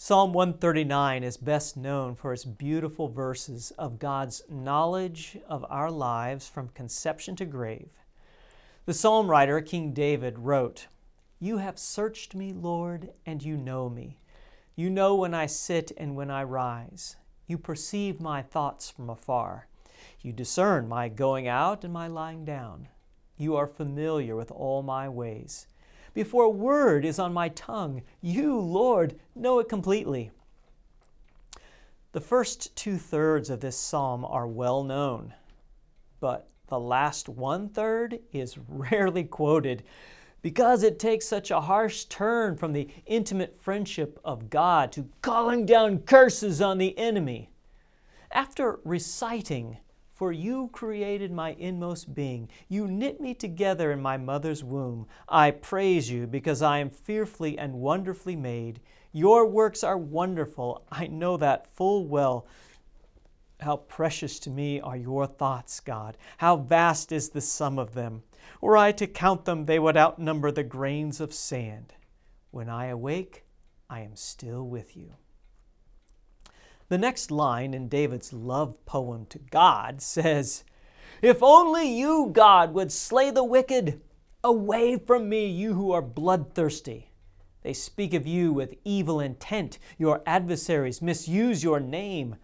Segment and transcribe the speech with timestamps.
[0.00, 6.48] Psalm 139 is best known for its beautiful verses of God's knowledge of our lives
[6.48, 7.90] from conception to grave.
[8.86, 10.86] The psalm writer, King David, wrote,
[11.40, 14.20] You have searched me, Lord, and you know me.
[14.76, 17.16] You know when I sit and when I rise.
[17.48, 19.66] You perceive my thoughts from afar.
[20.20, 22.86] You discern my going out and my lying down.
[23.36, 25.66] You are familiar with all my ways.
[26.18, 30.32] Before a word is on my tongue, you, Lord, know it completely.
[32.10, 35.32] The first two thirds of this psalm are well known,
[36.18, 39.84] but the last one third is rarely quoted
[40.42, 45.66] because it takes such a harsh turn from the intimate friendship of God to calling
[45.66, 47.48] down curses on the enemy.
[48.32, 49.78] After reciting
[50.18, 52.48] for you created my inmost being.
[52.68, 55.06] You knit me together in my mother's womb.
[55.28, 58.80] I praise you because I am fearfully and wonderfully made.
[59.12, 60.82] Your works are wonderful.
[60.90, 62.48] I know that full well.
[63.60, 66.18] How precious to me are your thoughts, God.
[66.38, 68.24] How vast is the sum of them.
[68.60, 71.94] Were I to count them, they would outnumber the grains of sand.
[72.50, 73.44] When I awake,
[73.88, 75.14] I am still with you.
[76.88, 80.64] The next line in David's love poem to God says,
[81.20, 84.00] If only you, God, would slay the wicked,
[84.42, 87.10] away from me, you who are bloodthirsty.
[87.62, 89.78] They speak of you with evil intent.
[89.98, 92.36] Your adversaries misuse your name.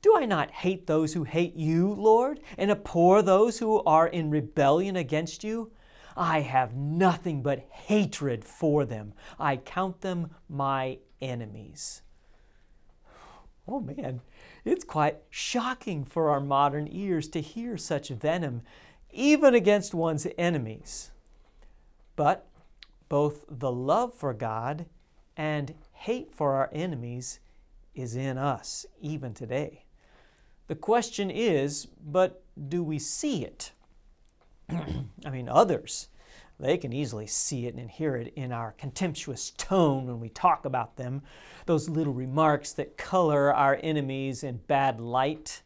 [0.00, 4.30] Do I not hate those who hate you, Lord, and abhor those who are in
[4.30, 5.70] rebellion against you?
[6.16, 9.14] I have nothing but hatred for them.
[9.38, 12.02] I count them my enemies.
[13.72, 14.20] Oh man,
[14.66, 18.60] it's quite shocking for our modern ears to hear such venom,
[19.10, 21.10] even against one's enemies.
[22.14, 22.46] But
[23.08, 24.84] both the love for God
[25.38, 27.40] and hate for our enemies
[27.94, 29.86] is in us, even today.
[30.66, 33.72] The question is, but do we see it?
[34.68, 36.08] I mean, others
[36.62, 40.64] they can easily see it and hear it in our contemptuous tone when we talk
[40.64, 41.22] about them,
[41.66, 45.62] those little remarks that color our enemies in bad light.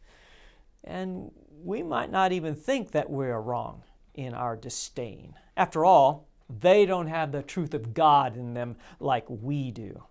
[0.83, 1.31] And
[1.63, 3.83] we might not even think that we're wrong
[4.15, 5.35] in our disdain.
[5.55, 10.03] After all, they don't have the truth of God in them like we do.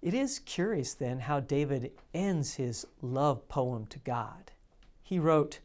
[0.00, 4.52] It is curious then how David ends his love poem to God.
[5.02, 5.60] He wrote,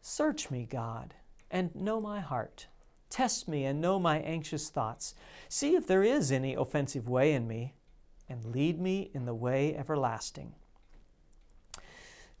[0.00, 1.14] Search me, God,
[1.50, 2.68] and know my heart.
[3.08, 5.14] Test me and know my anxious thoughts.
[5.48, 7.74] See if there is any offensive way in me,
[8.28, 10.54] and lead me in the way everlasting.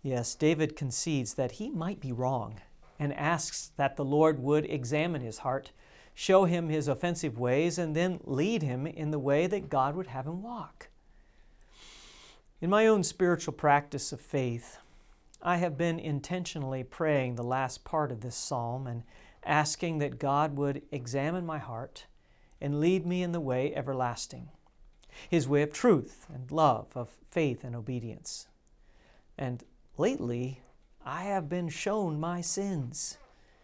[0.02, 2.60] Yes, David concedes that he might be wrong
[2.98, 5.72] and asks that the Lord would examine his heart,
[6.14, 10.06] show him his offensive ways, and then lead him in the way that God would
[10.08, 10.88] have him walk.
[12.60, 14.78] In my own spiritual practice of faith,
[15.42, 19.02] I have been intentionally praying the last part of this psalm and
[19.46, 22.06] asking that God would examine my heart
[22.60, 24.48] and lead me in the way everlasting,
[25.28, 28.48] His way of truth and love, of faith and obedience.
[29.38, 29.62] And
[29.96, 30.60] lately,
[31.04, 33.18] I have been shown my sins,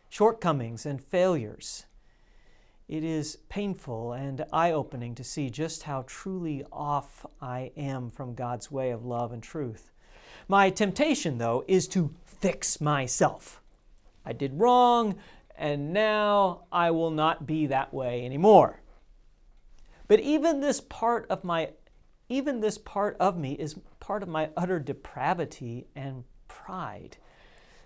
[0.08, 1.86] shortcomings, and failures.
[2.88, 8.34] It is painful and eye opening to see just how truly off I am from
[8.34, 9.90] God's way of love and truth.
[10.48, 13.62] My temptation, though, is to fix myself.
[14.24, 15.16] I did wrong,
[15.56, 18.80] and now I will not be that way anymore.
[20.08, 21.70] But even this part of my
[22.28, 27.18] even this part of me is part of my utter depravity and pride.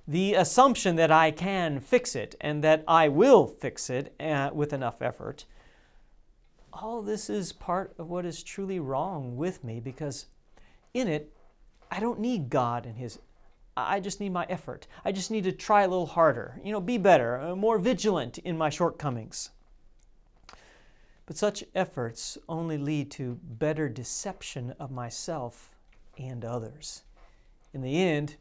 [0.06, 4.72] The assumption that I can fix it and that I will fix it uh, with
[4.72, 5.46] enough effort.
[6.72, 10.26] All this is part of what is truly wrong with me because
[10.94, 11.32] in it,
[11.90, 13.18] I don't need God and His
[13.76, 14.86] I just need my effort.
[15.04, 18.38] I just need to try a little harder, you know, be better, uh, more vigilant
[18.38, 19.50] in my shortcomings.
[21.26, 25.72] But such efforts only lead to better deception of myself
[26.16, 27.02] and others.
[27.74, 28.36] In the end,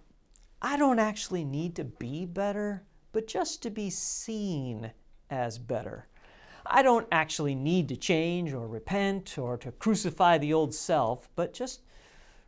[0.61, 4.91] I don't actually need to be better, but just to be seen
[5.29, 6.07] as better.
[6.65, 11.53] I don't actually need to change or repent or to crucify the old self, but
[11.53, 11.81] just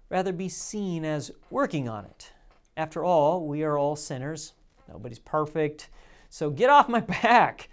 [0.09, 2.31] rather be seen as working on it
[2.77, 4.53] after all, we are all sinners.
[4.87, 5.89] Nobody's perfect.
[6.29, 7.69] So get off my back.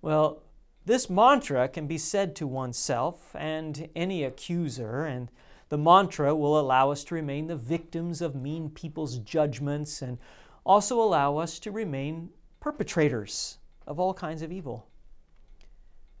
[0.00, 0.42] Well,
[0.86, 5.30] this mantra can be said to oneself and any accuser, and
[5.68, 10.18] the mantra will allow us to remain the victims of mean people's judgments and
[10.64, 12.30] also allow us to remain
[12.60, 14.86] perpetrators of all kinds of evil.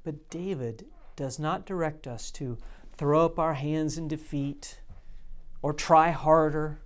[0.04, 0.86] But David
[1.16, 2.58] does not direct us to
[2.92, 4.80] throw up our hands in defeat
[5.62, 6.80] or try harder.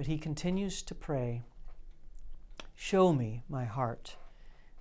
[0.00, 1.42] But he continues to pray
[2.74, 4.16] Show me my heart.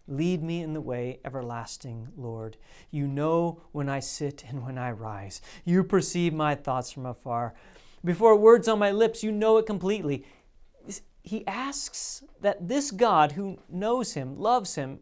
[0.08, 2.56] Lead me in the way everlasting, Lord.
[2.90, 5.42] You know when I sit and when I rise.
[5.66, 7.54] You perceive my thoughts from afar.
[8.06, 10.24] Before words on my lips, you know it completely.
[11.22, 15.00] He asks that this God who knows him, loves him,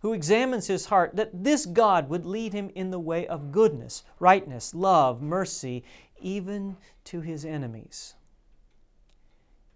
[0.00, 4.02] who examines his heart, that this God would lead him in the way of goodness,
[4.18, 5.84] rightness, love, mercy,
[6.20, 8.14] even to his enemies.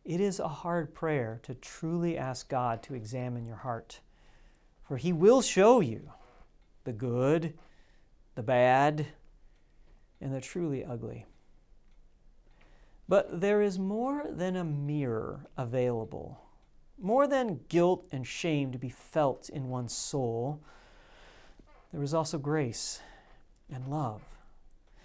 [0.04, 4.00] It is a hard prayer to truly ask God to examine your heart,
[4.82, 6.12] for he will show you
[6.84, 7.54] the good,
[8.34, 9.06] the bad,
[10.20, 11.24] and the truly ugly.
[13.08, 16.44] But there is more than a mirror available
[16.98, 20.60] more than guilt and shame to be felt in one's soul,
[21.92, 23.00] there is also grace
[23.72, 24.22] and love.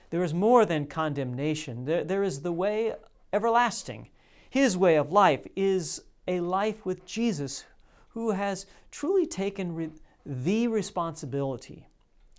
[0.10, 1.86] There is more than condemnation.
[1.86, 2.94] There, there is the way
[3.32, 4.10] everlasting.
[4.50, 7.66] His way of life is a life with Jesus
[8.10, 9.92] who has truly taken re-
[10.26, 11.88] the responsibility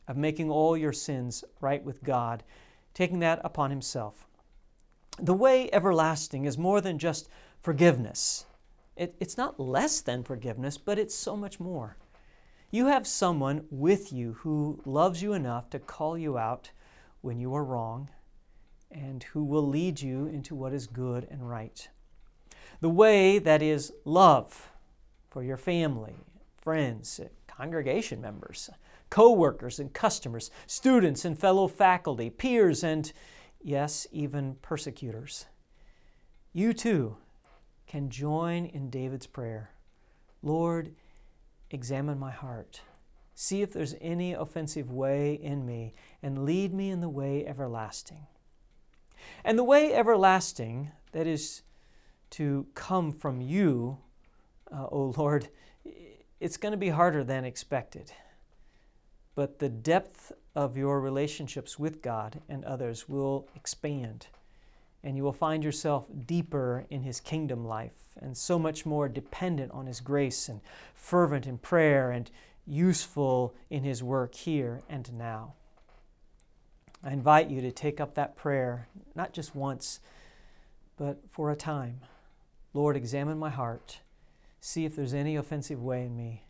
[0.09, 2.43] of making all your sins right with God,
[2.95, 4.27] taking that upon himself.
[5.21, 7.29] The way everlasting is more than just
[7.63, 8.45] forgiveness.
[8.97, 11.97] It, it's not less than forgiveness, but it's so much more.
[12.73, 16.73] You have someone with you who loves you enough to call you out
[17.21, 18.09] when you are wrong
[18.91, 21.89] and who will lead you into what is good and right.
[22.81, 24.71] The way that is love
[25.29, 26.17] for your family,
[26.57, 28.71] friends, congregation members,
[29.11, 33.13] co workers and customers, students and fellow faculty, peers, and
[33.63, 35.47] yes, even persecutors.
[36.53, 37.17] You too
[37.87, 39.71] can join in David's prayer
[40.43, 40.95] Lord,
[41.71, 42.81] examine my heart.
[43.35, 48.27] See if there's any offensive way in me, and lead me in the way everlasting.
[49.45, 51.63] And the way everlasting, that is
[52.31, 53.99] to come from you,
[54.73, 55.49] uh, O Lord,
[56.41, 58.13] it's going to be harder than expected.
[59.35, 64.27] But the depth of your relationships with God and others will expand
[65.03, 69.73] and you will find yourself deeper in His kingdom life and so much more dependent
[69.73, 70.61] on His grace and
[70.95, 72.31] fervent in prayer and
[72.67, 75.55] useful in His work here and now.
[77.03, 80.01] I invite you to take up that prayer, not just once,
[80.99, 82.01] but for a time.
[82.73, 84.01] Lord, examine my heart,
[84.61, 86.45] see if there's any offensive way in me,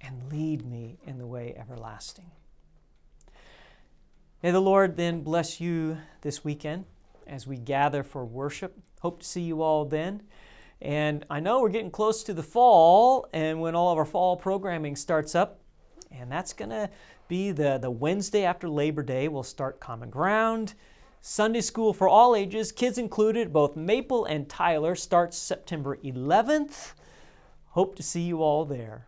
[0.00, 2.30] and lead me in the way everlasting.
[4.42, 6.86] May the Lord then bless you this weekend
[7.26, 8.76] as we gather for worship.
[9.00, 10.22] Hope to see you all then.
[10.80, 14.36] And I know we're getting close to the fall and when all of our fall
[14.36, 15.60] programming starts up.
[16.10, 16.88] And that's going to
[17.28, 19.28] be the, the Wednesday after Labor Day.
[19.28, 20.74] We'll start Common Ground.
[21.22, 26.94] Sunday School for all ages, kids included, both Maple and Tyler, starts September 11th.
[27.68, 29.06] Hope to see you all there.